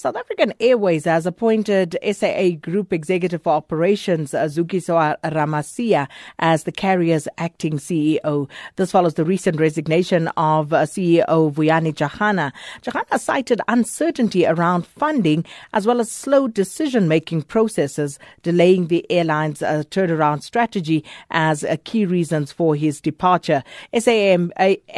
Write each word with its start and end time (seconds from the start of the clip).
South 0.00 0.16
African 0.16 0.54
Airways 0.60 1.04
has 1.04 1.26
appointed 1.26 1.98
SAA 2.02 2.52
Group 2.58 2.90
Executive 2.90 3.42
for 3.42 3.52
Operations 3.52 4.32
Zukiswa 4.32 5.16
Ramasia 5.22 6.08
as 6.38 6.64
the 6.64 6.72
carrier's 6.72 7.28
acting 7.36 7.74
CEO. 7.74 8.48
This 8.76 8.92
follows 8.92 9.12
the 9.12 9.26
recent 9.26 9.60
resignation 9.60 10.28
of 10.38 10.72
uh, 10.72 10.84
CEO 10.84 11.52
Vuyani 11.52 11.92
Jarana. 11.92 12.50
Jarana 12.80 13.20
cited 13.20 13.60
uncertainty 13.68 14.46
around 14.46 14.86
funding 14.86 15.44
as 15.74 15.86
well 15.86 16.00
as 16.00 16.10
slow 16.10 16.48
decision-making 16.48 17.42
processes, 17.42 18.18
delaying 18.42 18.86
the 18.86 19.04
airline's 19.10 19.60
uh, 19.60 19.82
turnaround 19.90 20.42
strategy 20.42 21.04
as 21.30 21.62
uh, 21.62 21.76
key 21.84 22.06
reasons 22.06 22.50
for 22.50 22.74
his 22.74 23.02
departure. 23.02 23.62
SAA, 23.92 24.38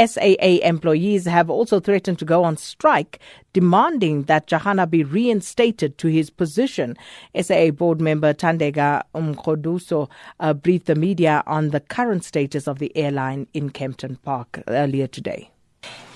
SAA 0.07 0.61
employees 0.63 1.25
have 1.25 1.51
also 1.51 1.81
threatened 1.81 2.21
to 2.21 2.25
go 2.25 2.45
on 2.45 2.57
strike 2.57 3.19
demanding 3.53 4.23
that 4.25 4.47
Jarana 4.47 4.89
be 4.93 5.03
reinstated 5.03 5.99
to 5.99 6.07
his 6.07 6.31
position. 6.31 6.97
SAA 7.35 7.71
board 7.71 8.01
member 8.01 8.33
Thandeka 8.33 9.03
Mkhoduso 9.15 10.09
uh, 10.39 10.55
briefed 10.55 10.87
the 10.87 10.95
media 10.95 11.43
on 11.49 11.71
the 11.71 11.81
current 11.81 12.23
status 12.23 12.69
of 12.69 12.79
the 12.79 12.97
airline 12.97 13.49
in 13.53 13.71
Kempton 13.71 14.17
Park 14.23 14.63
earlier 14.69 15.09
today. 15.09 15.51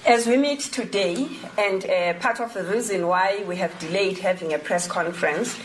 As 0.07 0.29
we 0.29 0.37
meet 0.37 0.61
today, 0.61 1.27
and 1.59 1.85
uh, 1.87 2.15
part 2.21 2.39
of 2.39 2.55
the 2.55 2.63
reason 2.63 3.09
why 3.09 3.43
we 3.49 3.57
have 3.57 3.77
delayed 3.81 4.19
having 4.19 4.55
a 4.55 4.59
press 4.59 4.87
conference 4.87 5.59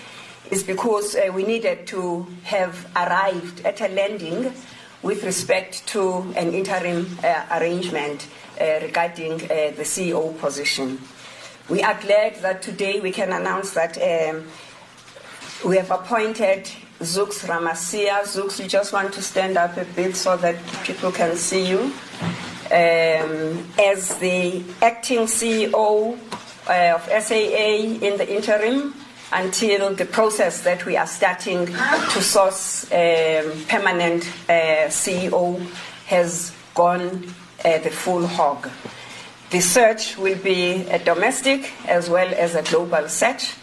is 0.50 0.64
because 0.64 1.16
uh, 1.16 1.32
we 1.32 1.44
needed 1.44 1.86
to 1.88 2.26
have 2.44 2.90
arrived 2.96 3.64
at 3.66 3.82
a 3.82 3.90
landing 3.90 4.52
with 5.04 5.24
respect 5.24 5.86
to 5.88 6.34
an 6.36 6.54
interim 6.54 7.18
uh, 7.24 7.46
arrangement 7.52 8.28
uh, 8.60 8.80
regarding 8.82 9.34
uh, 9.34 9.72
the 9.78 9.84
CEO 9.84 10.38
position. 10.40 11.00
We 11.72 11.82
are 11.84 11.98
glad 12.02 12.36
that 12.42 12.62
today 12.62 13.00
we 13.00 13.14
can 13.14 13.32
announce 13.32 13.72
that 13.76 13.98
um, 13.98 14.46
we 15.66 15.78
have 15.78 15.90
appointed 15.90 16.66
Zuks 17.00 17.48
Ramasia. 17.48 18.24
Zuks, 18.24 18.62
you 18.62 18.68
just 18.68 18.92
want 18.92 19.14
to 19.14 19.22
stand 19.22 19.56
up 19.56 19.78
a 19.78 19.86
bit 19.86 20.18
so 20.18 20.36
that 20.36 20.58
people 20.84 21.14
can 21.14 21.38
see 21.38 21.70
you. 21.70 21.80
Um, 22.66 23.66
as 23.80 24.18
the 24.20 24.62
acting 24.82 25.20
CEO 25.28 26.20
uh, 26.68 26.94
of 26.94 27.24
SAA 27.24 28.06
in 28.06 28.18
the 28.18 28.28
interim 28.30 28.94
until 29.32 29.96
the 29.96 30.06
process 30.06 30.64
that 30.64 30.86
we 30.86 30.98
are 30.98 31.08
starting 31.08 31.68
to 31.68 32.22
source 32.22 32.84
um, 32.92 33.66
permanent 33.70 34.26
uh, 34.50 34.90
CEO 34.90 35.58
has 36.08 36.54
gone 36.76 37.34
uh, 37.64 37.78
the 37.78 37.90
full 37.90 38.28
hog. 38.28 38.70
The 39.52 39.60
search 39.60 40.18
will 40.18 40.38
be 40.38 40.88
a 40.88 40.98
domestic 40.98 41.74
as 41.86 42.10
well 42.10 42.34
as 42.38 42.56
a 42.56 42.64
global 42.64 43.10
search 43.10 43.54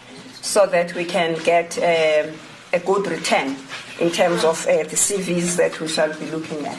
so 0.42 0.66
that 0.66 0.94
we 0.94 1.06
can 1.06 1.42
get 1.44 1.78
uh, 1.78 2.30
a 2.74 2.78
good 2.80 3.06
return 3.06 3.56
in 3.98 4.10
terms 4.10 4.44
of 4.44 4.66
uh, 4.66 4.82
the 4.82 4.96
CVs 4.96 5.56
that 5.56 5.80
we 5.80 5.88
shall 5.88 6.12
be 6.18 6.26
looking 6.30 6.66
at. 6.66 6.76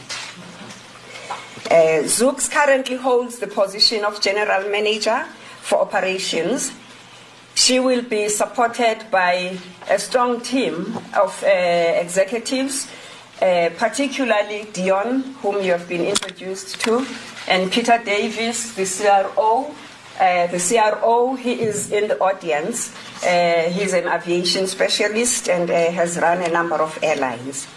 Uh, 1.72 2.04
Zuks 2.06 2.52
currently 2.52 2.98
holds 2.98 3.40
the 3.40 3.48
position 3.48 4.06
of 4.06 4.22
General 4.22 4.70
Manager 4.70 5.26
for 5.62 5.80
Operations. 5.80 6.72
She 7.56 7.80
will 7.80 8.04
be 8.04 8.30
supported 8.30 9.06
by 9.10 9.58
a 9.90 9.98
strong 9.98 10.42
team 10.42 10.96
of 11.18 11.44
uh, 11.44 11.48
executives, 11.48 12.88
uh, 13.42 13.72
particularly 13.76 14.68
Dion, 14.72 15.22
whom 15.42 15.64
you 15.64 15.72
have 15.72 15.90
been 15.90 16.06
introduced 16.06 16.80
to, 16.82 17.08
and 17.50 17.72
Peter 17.72 18.00
Davis, 18.04 18.76
the 18.76 18.86
CRO. 18.86 19.76
Uh, 20.20 20.48
the 20.48 20.60
CRO, 20.60 21.36
he 21.36 21.54
is 21.54 21.92
in 21.92 22.10
the 22.10 22.20
audience. 22.20 22.94
Uh, 23.24 23.70
he's 23.72 23.94
an 23.94 24.08
aviation 24.08 24.68
specialist 24.68 25.50
and 25.50 25.70
uh, 25.70 25.92
has 25.92 26.18
run 26.18 26.42
a 26.42 26.50
number 26.50 26.76
of 26.76 27.00
airlines. 27.02 27.68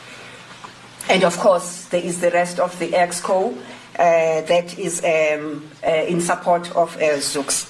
And 1.08 1.24
of 1.24 1.38
course, 1.38 1.86
there 1.86 2.02
is 2.02 2.20
the 2.20 2.30
rest 2.32 2.58
of 2.58 2.76
the 2.78 2.88
EXCO 2.88 3.56
uh, 3.56 3.56
that 3.96 4.78
is 4.78 5.04
um, 5.04 5.70
uh, 5.86 5.90
in 5.90 6.20
support 6.20 6.74
of 6.74 6.96
uh, 6.96 7.18
Zuks. 7.18 7.68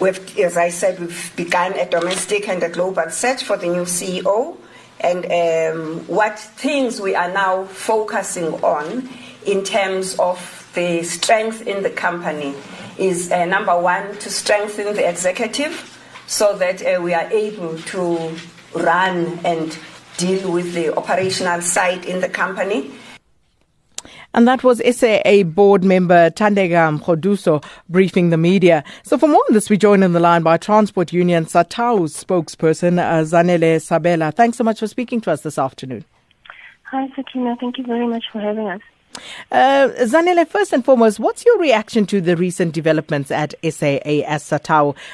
We've, 0.00 0.38
as 0.38 0.56
I 0.56 0.70
said, 0.70 0.98
we've 0.98 1.32
begun 1.36 1.74
a 1.74 1.88
domestic 1.88 2.48
and 2.48 2.62
a 2.62 2.68
global 2.68 3.10
search 3.10 3.44
for 3.44 3.56
the 3.56 3.66
new 3.66 3.82
CEO. 3.82 4.56
And 4.98 5.26
um, 5.26 6.06
what 6.06 6.38
things 6.38 7.00
we 7.00 7.14
are 7.14 7.30
now 7.30 7.64
focusing 7.66 8.54
on 8.64 9.08
in 9.46 9.64
terms 9.64 10.18
of 10.18 10.70
the 10.74 11.02
strength 11.02 11.66
in 11.66 11.82
the 11.82 11.90
company 11.90 12.54
is 12.98 13.30
uh, 13.30 13.44
number 13.44 13.78
one, 13.78 14.16
to 14.18 14.30
strengthen 14.30 14.94
the 14.94 15.08
executive 15.08 15.92
so 16.26 16.56
that 16.58 16.82
uh, 16.82 17.00
we 17.00 17.14
are 17.14 17.30
able 17.30 17.78
to 17.78 18.34
run 18.74 19.38
and 19.44 19.78
deal 20.16 20.50
with 20.50 20.74
the 20.74 20.94
operational 20.96 21.60
side 21.60 22.04
in 22.04 22.20
the 22.20 22.28
company. 22.28 22.90
And 24.34 24.46
that 24.46 24.62
was 24.62 24.82
SAA 24.84 25.44
board 25.44 25.82
member 25.82 26.30
Thandeka 26.30 26.98
Mkhoduso 26.98 27.64
briefing 27.88 28.28
the 28.28 28.36
media. 28.36 28.84
So 29.02 29.16
for 29.16 29.28
more 29.28 29.42
on 29.48 29.54
this, 29.54 29.70
we 29.70 29.78
join 29.78 30.02
in 30.02 30.12
the 30.12 30.20
line 30.20 30.42
by 30.42 30.58
Transport 30.58 31.10
Union 31.12 31.46
SATAWU 31.46 32.24
spokesperson 32.24 32.98
uh, 32.98 33.22
Zanele 33.22 33.76
Sabela. 33.76 34.34
Thanks 34.34 34.58
so 34.58 34.64
much 34.64 34.80
for 34.80 34.88
speaking 34.88 35.22
to 35.22 35.30
us 35.30 35.40
this 35.40 35.58
afternoon. 35.58 36.04
Hi, 36.82 37.08
Sakina. 37.16 37.56
Thank 37.58 37.78
you 37.78 37.84
very 37.84 38.06
much 38.06 38.24
for 38.30 38.40
having 38.40 38.68
us. 38.68 38.82
Uh, 39.50 39.88
Zanele, 40.00 40.46
first 40.46 40.72
and 40.72 40.84
foremost, 40.84 41.18
what's 41.18 41.44
your 41.44 41.58
reaction 41.58 42.06
to 42.06 42.20
the 42.20 42.36
recent 42.36 42.74
developments 42.74 43.30
at 43.30 43.54
SAA 43.62 44.22
as 44.26 44.52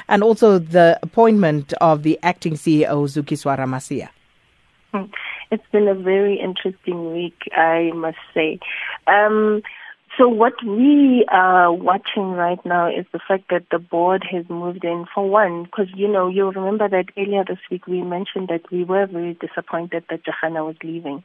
and 0.09 0.23
also 0.23 0.59
the 0.59 0.99
appointment 1.03 1.73
of 1.75 2.03
the 2.03 2.19
acting 2.23 2.55
CEO, 2.55 3.07
Zukiswa 3.07 3.59
Ramasia? 3.59 4.09
Hmm. 4.93 5.05
It's 5.51 5.67
been 5.71 5.87
a 5.87 5.95
very 5.95 6.41
interesting 6.41 7.13
week, 7.13 7.43
I 7.55 7.93
must 7.95 8.17
say. 8.33 8.59
Um, 9.07 9.63
so 10.19 10.29
what 10.29 10.55
we 10.65 11.25
are 11.31 11.73
watching 11.73 12.33
right 12.33 12.59
now 12.67 12.89
is 12.89 13.07
the 13.13 13.21
fact 13.27 13.45
that 13.51 13.65
the 13.71 13.79
board 13.79 14.25
has 14.31 14.45
moved 14.51 14.85
in 14.85 15.07
for 15.15 15.29
one, 15.29 15.65
because 15.65 15.87
you 15.95 16.07
know 16.07 16.29
you'll 16.29 16.53
remember 16.53 16.89
that 16.89 17.07
earlier 17.17 17.45
this 17.47 17.59
week 17.71 17.87
we 17.87 18.03
mentioned 18.03 18.49
that 18.49 18.71
we 18.71 18.85
were 18.85 19.07
very 19.07 19.35
disappointed 19.35 20.05
that 20.11 20.21
Jarana 20.25 20.67
was 20.67 20.77
leaving, 20.85 21.25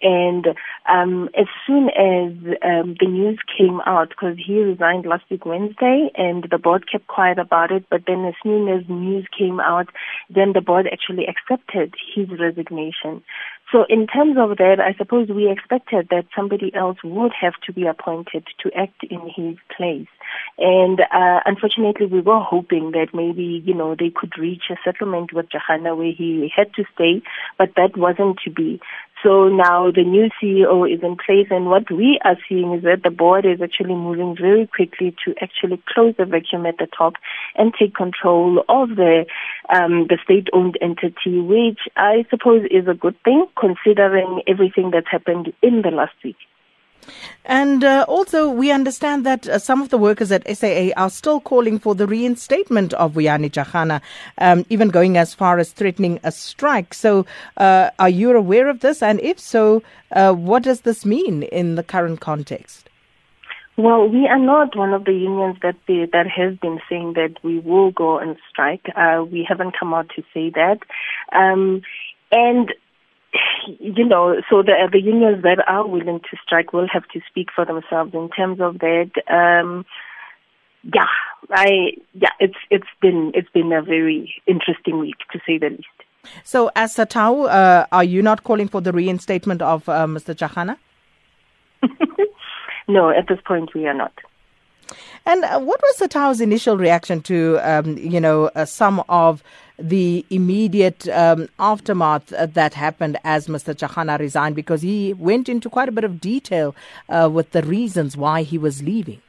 and 0.00 0.46
um, 0.88 1.28
as 1.38 1.46
soon 1.66 1.90
as 1.90 2.32
um, 2.64 2.96
the 2.98 3.06
news 3.06 3.38
came 3.58 3.80
out, 3.86 4.08
because 4.10 4.36
he 4.38 4.58
resigned 4.60 5.04
last 5.04 5.24
week 5.30 5.44
Wednesday, 5.44 6.10
and 6.16 6.46
the 6.50 6.58
board 6.58 6.90
kept 6.90 7.06
quiet 7.08 7.38
about 7.38 7.70
it, 7.70 7.84
but 7.90 8.02
then 8.06 8.24
as 8.24 8.34
soon 8.42 8.68
as 8.68 8.88
news 8.88 9.26
came 9.36 9.60
out, 9.60 9.88
then 10.30 10.52
the 10.54 10.60
board 10.60 10.88
actually 10.90 11.26
accepted 11.26 11.94
his 12.14 12.28
resignation. 12.40 13.22
So 13.72 13.86
in 13.88 14.06
terms 14.06 14.36
of 14.38 14.58
that, 14.58 14.80
I 14.80 14.94
suppose 14.98 15.28
we 15.28 15.50
expected 15.50 16.08
that 16.10 16.26
somebody 16.36 16.70
else 16.74 16.98
would 17.02 17.32
have 17.40 17.54
to 17.64 17.72
be 17.72 17.86
appointed 17.86 18.44
to 18.62 18.70
act 18.76 19.02
in 19.02 19.20
his 19.34 19.56
place. 19.74 20.08
And 20.58 21.00
uh, 21.00 21.40
unfortunately, 21.46 22.06
we 22.06 22.20
were 22.20 22.40
hoping 22.40 22.90
that 22.92 23.08
maybe, 23.14 23.62
you 23.64 23.72
know, 23.74 23.96
they 23.98 24.10
could 24.14 24.36
reach 24.38 24.64
a 24.70 24.76
settlement 24.84 25.32
with 25.32 25.46
Jarana 25.48 25.96
where 25.96 26.12
he 26.12 26.52
had 26.54 26.74
to 26.74 26.84
stay, 26.94 27.22
but 27.56 27.70
that 27.76 27.96
wasn't 27.96 28.40
to 28.44 28.50
be. 28.50 28.78
So 29.22 29.48
now 29.48 29.92
the 29.92 30.02
new 30.02 30.30
CEO 30.42 30.92
is 30.92 31.00
in 31.02 31.16
place, 31.16 31.46
and 31.50 31.66
what 31.66 31.90
we 31.90 32.18
are 32.24 32.36
seeing 32.48 32.72
is 32.72 32.82
that 32.82 33.02
the 33.04 33.10
board 33.10 33.46
is 33.46 33.60
actually 33.62 33.94
moving 33.94 34.36
very 34.36 34.66
quickly 34.66 35.14
to 35.24 35.34
actually 35.40 35.80
close 35.86 36.14
the 36.18 36.24
vacuum 36.24 36.66
at 36.66 36.78
the 36.78 36.88
top 36.88 37.14
and 37.54 37.72
take 37.78 37.94
control 37.94 38.64
of 38.68 38.90
the 38.96 39.24
um, 39.68 40.08
the 40.08 40.18
state-owned 40.24 40.76
entity, 40.80 41.40
which 41.40 41.80
I 41.96 42.26
suppose 42.30 42.66
is 42.70 42.88
a 42.88 42.94
good 42.94 43.16
thing 43.22 43.46
considering 43.58 44.42
everything 44.48 44.90
that's 44.90 45.10
happened 45.10 45.52
in 45.62 45.82
the 45.82 45.90
last 45.90 46.14
week. 46.24 46.36
And 47.44 47.82
uh, 47.84 48.04
also, 48.08 48.48
we 48.48 48.70
understand 48.70 49.26
that 49.26 49.48
uh, 49.48 49.58
some 49.58 49.82
of 49.82 49.88
the 49.88 49.98
workers 49.98 50.30
at 50.30 50.46
SAA 50.56 50.90
are 50.96 51.10
still 51.10 51.40
calling 51.40 51.78
for 51.78 51.94
the 51.94 52.06
reinstatement 52.06 52.94
of 52.94 53.14
Vuyani 53.14 53.50
Jarana, 53.50 54.00
um, 54.38 54.64
even 54.70 54.88
going 54.88 55.16
as 55.16 55.34
far 55.34 55.58
as 55.58 55.72
threatening 55.72 56.20
a 56.22 56.30
strike. 56.30 56.94
So, 56.94 57.26
uh, 57.56 57.90
are 57.98 58.08
you 58.08 58.36
aware 58.36 58.68
of 58.68 58.80
this? 58.80 59.02
And 59.02 59.20
if 59.20 59.40
so, 59.40 59.82
uh, 60.12 60.32
what 60.32 60.62
does 60.62 60.82
this 60.82 61.04
mean 61.04 61.42
in 61.42 61.74
the 61.74 61.82
current 61.82 62.20
context? 62.20 62.88
Well, 63.76 64.06
we 64.06 64.26
are 64.28 64.38
not 64.38 64.76
one 64.76 64.92
of 64.92 65.06
the 65.06 65.14
unions 65.14 65.56
that 65.62 65.76
that 65.88 66.26
has 66.36 66.58
been 66.58 66.78
saying 66.90 67.14
that 67.14 67.42
we 67.42 67.58
will 67.58 67.90
go 67.90 68.20
on 68.20 68.36
strike. 68.50 68.86
Uh, 68.94 69.24
we 69.24 69.46
haven't 69.48 69.74
come 69.78 69.94
out 69.94 70.10
to 70.14 70.22
say 70.34 70.50
that. 70.50 70.78
Um, 71.32 71.80
and 72.30 72.72
you 73.78 74.04
know, 74.04 74.36
so 74.48 74.62
the 74.62 74.74
the 74.90 75.00
unions 75.00 75.42
that 75.42 75.62
are 75.66 75.86
willing 75.86 76.20
to 76.20 76.36
strike 76.44 76.72
will 76.72 76.88
have 76.92 77.06
to 77.08 77.20
speak 77.28 77.48
for 77.54 77.64
themselves 77.64 78.14
in 78.14 78.28
terms 78.30 78.60
of 78.60 78.78
that. 78.78 79.10
Um, 79.28 79.84
yeah, 80.82 81.06
I 81.50 81.92
yeah, 82.14 82.30
it's 82.40 82.56
it's 82.70 82.88
been 83.00 83.32
it's 83.34 83.50
been 83.50 83.72
a 83.72 83.82
very 83.82 84.34
interesting 84.46 84.98
week 84.98 85.16
to 85.32 85.38
say 85.46 85.58
the 85.58 85.70
least. 85.70 85.86
So, 86.44 86.70
as 86.76 86.94
SATAWU, 86.94 87.50
uh, 87.50 87.86
are 87.90 88.04
you 88.04 88.22
not 88.22 88.44
calling 88.44 88.68
for 88.68 88.80
the 88.80 88.92
reinstatement 88.92 89.60
of 89.60 89.88
uh, 89.88 90.06
Mr. 90.06 90.34
Jarana? 90.34 90.76
no, 92.88 93.10
at 93.10 93.26
this 93.28 93.40
point 93.44 93.74
we 93.74 93.86
are 93.86 93.94
not. 93.94 94.12
And 95.26 95.44
uh, 95.44 95.60
what 95.60 95.80
was 95.80 95.96
SATAWU's 95.98 96.40
initial 96.40 96.76
reaction 96.76 97.22
to, 97.22 97.58
um, 97.62 97.96
you 97.98 98.20
know, 98.20 98.50
uh, 98.54 98.64
some 98.64 99.02
of 99.08 99.42
the 99.78 100.24
immediate 100.30 101.08
um, 101.08 101.48
aftermath 101.58 102.32
uh, 102.32 102.46
that 102.46 102.74
happened 102.74 103.18
as 103.24 103.46
Mr. 103.46 103.74
Jarana 103.74 104.18
resigned? 104.18 104.56
Because 104.56 104.82
he 104.82 105.12
went 105.14 105.48
into 105.48 105.70
quite 105.70 105.88
a 105.88 105.92
bit 105.92 106.04
of 106.04 106.20
detail 106.20 106.74
uh, 107.08 107.28
with 107.32 107.50
the 107.52 107.62
reasons 107.62 108.16
why 108.16 108.42
he 108.42 108.58
was 108.58 108.82
leaving. 108.82 109.20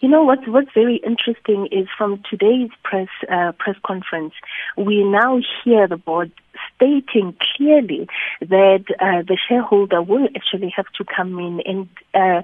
You 0.00 0.08
know 0.08 0.22
what's 0.22 0.46
what's 0.46 0.72
very 0.74 0.96
interesting 0.96 1.68
is 1.70 1.86
from 1.96 2.22
today's 2.30 2.70
press 2.82 3.08
uh, 3.30 3.52
press 3.58 3.76
conference, 3.86 4.32
we 4.78 5.04
now 5.04 5.40
hear 5.62 5.86
the 5.86 5.98
board 5.98 6.32
stating 6.74 7.36
clearly 7.54 8.08
that 8.40 8.84
uh, 8.98 9.22
the 9.28 9.36
shareholder 9.46 10.00
will 10.00 10.26
actually 10.34 10.72
have 10.74 10.86
to 10.96 11.04
come 11.04 11.38
in 11.38 11.60
and 11.66 11.88
uh, 12.14 12.40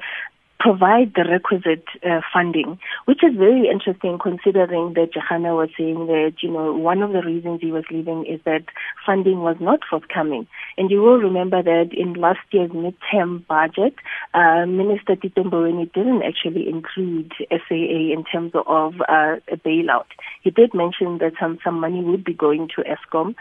provide 0.66 1.12
the 1.14 1.22
requisite 1.22 1.86
uh, 2.04 2.20
funding, 2.32 2.76
which 3.04 3.22
is 3.22 3.36
very 3.36 3.68
interesting 3.70 4.18
considering 4.20 4.94
that 4.94 5.12
Jarana 5.14 5.56
was 5.56 5.70
saying 5.78 6.06
that, 6.08 6.34
you 6.40 6.50
know, 6.50 6.72
one 6.72 7.02
of 7.02 7.12
the 7.12 7.22
reasons 7.22 7.60
he 7.60 7.70
was 7.70 7.84
leaving 7.88 8.26
is 8.26 8.40
that 8.44 8.64
funding 9.06 9.42
was 9.42 9.56
not 9.60 9.80
forthcoming. 9.88 10.48
And 10.76 10.90
you 10.90 11.02
will 11.02 11.18
remember 11.18 11.62
that 11.62 11.90
in 11.92 12.14
last 12.14 12.40
year's 12.50 12.72
midterm 12.72 13.46
budget, 13.46 13.94
uh, 14.34 14.66
Minister 14.66 15.14
Tito 15.14 15.44
Mboweni 15.44 15.92
didn't 15.92 16.22
actually 16.24 16.68
include 16.68 17.32
SAA 17.48 18.10
in 18.16 18.24
terms 18.30 18.50
of 18.54 18.94
uh, 19.08 19.36
a 19.46 19.56
bailout. 19.64 20.10
He 20.42 20.50
did 20.50 20.74
mention 20.74 21.18
that 21.18 21.34
some, 21.38 21.58
some 21.62 21.78
money 21.78 22.02
would 22.02 22.24
be 22.24 22.34
going 22.34 22.68
to 22.74 22.82
Eskom. 22.82 23.36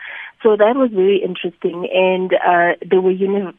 So 0.45 0.55
that 0.55 0.75
was 0.75 0.91
very 0.91 1.17
interesting. 1.23 1.89
And 1.91 2.31
uh, 2.31 2.77
they 2.85 2.97
were, 2.97 3.09
know, 3.27 3.51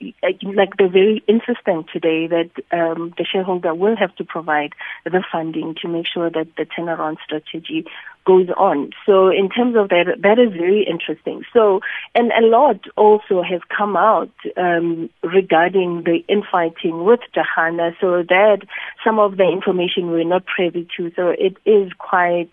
like 0.55 0.77
they're 0.77 0.89
very 0.89 1.21
insistent 1.27 1.89
today 1.93 2.29
that 2.29 2.51
um, 2.71 3.13
the 3.19 3.25
shareholder 3.25 3.75
will 3.75 3.97
have 3.97 4.15
to 4.17 4.25
provide 4.25 4.73
the 5.05 5.25
funding 5.33 5.75
to 5.83 5.89
make 5.89 6.07
sure 6.07 6.31
that 6.31 6.47
the 6.57 6.65
turnaround 6.65 7.17
strategy 7.25 7.87
goes 8.27 8.49
on. 8.57 8.91
So 9.07 9.29
in 9.29 9.49
terms 9.49 9.77
of 9.77 9.89
that, 9.89 10.17
that 10.23 10.39
is 10.39 10.53
very 10.53 10.85
interesting. 10.89 11.45
So, 11.53 11.81
and 12.15 12.33
a 12.33 12.45
lot 12.45 12.81
also 12.97 13.43
has 13.43 13.61
come 13.77 13.97
out 13.97 14.33
um, 14.57 15.09
regarding 15.23 16.03
the 16.05 16.25
infighting 16.29 17.05
with 17.05 17.21
Jarana. 17.35 17.93
So 18.01 18.25
that 18.29 18.59
some 19.05 19.19
of 19.19 19.37
the 19.37 19.49
information 19.49 20.11
we're 20.11 20.25
not 20.25 20.45
privy 20.45 20.87
to. 20.97 21.13
So 21.15 21.29
it 21.29 21.57
is 21.65 21.93
quite 21.99 22.51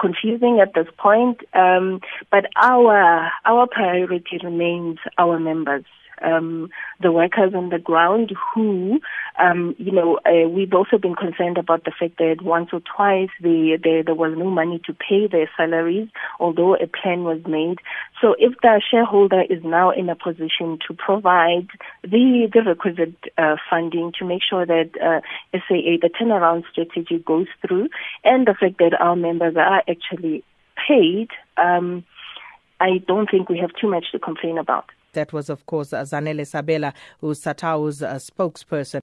confusing 0.00 0.60
at 0.60 0.74
this 0.74 0.88
point. 0.96 1.40
Um, 1.52 2.00
but 2.30 2.46
our 2.56 3.30
our 3.44 3.66
priority 3.66 4.38
remains 4.42 4.98
our 5.18 5.38
members 5.38 5.84
um, 6.22 6.70
the 7.00 7.12
workers 7.12 7.52
on 7.54 7.68
the 7.70 7.78
ground 7.78 8.32
who, 8.54 9.00
um, 9.38 9.74
you 9.78 9.92
know, 9.92 10.18
uh, 10.26 10.48
we've 10.48 10.72
also 10.72 10.98
been 10.98 11.14
concerned 11.14 11.58
about 11.58 11.84
the 11.84 11.92
fact 11.98 12.18
that 12.18 12.38
once 12.42 12.70
or 12.72 12.80
twice 12.80 13.28
the, 13.40 13.78
the, 13.82 14.02
there 14.04 14.14
was 14.14 14.34
no 14.36 14.50
money 14.50 14.80
to 14.86 14.94
pay 14.94 15.26
their 15.26 15.48
salaries, 15.56 16.08
although 16.40 16.74
a 16.74 16.86
plan 16.86 17.24
was 17.24 17.40
made. 17.46 17.78
So 18.20 18.34
if 18.38 18.54
the 18.62 18.80
shareholder 18.90 19.42
is 19.42 19.62
now 19.64 19.90
in 19.90 20.08
a 20.08 20.16
position 20.16 20.78
to 20.86 20.94
provide 20.94 21.68
the, 22.02 22.48
the 22.52 22.62
requisite 22.66 23.16
uh, 23.36 23.56
funding 23.68 24.12
to 24.18 24.24
make 24.24 24.42
sure 24.48 24.64
that 24.64 24.90
uh, 25.02 25.20
SAA, 25.52 25.98
the 26.00 26.10
turnaround 26.20 26.64
strategy 26.70 27.18
goes 27.24 27.46
through, 27.66 27.88
and 28.24 28.46
the 28.46 28.54
fact 28.54 28.78
that 28.78 28.98
our 29.00 29.16
members 29.16 29.56
are 29.56 29.82
actually 29.88 30.44
paid, 30.88 31.28
um, 31.56 32.04
I 32.80 32.98
don't 33.06 33.30
think 33.30 33.48
we 33.48 33.58
have 33.58 33.70
too 33.80 33.88
much 33.88 34.06
to 34.12 34.18
complain 34.18 34.58
about. 34.58 34.90
That 35.16 35.32
was, 35.32 35.48
of 35.50 35.64
course, 35.66 35.90
Zanele 35.90 36.42
Sabela, 36.42 36.92
who's 37.20 37.40
SATAWU's 37.40 38.02
uh, 38.02 38.14
spokesperson. 38.16 39.00